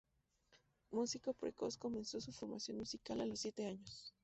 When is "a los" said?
3.21-3.41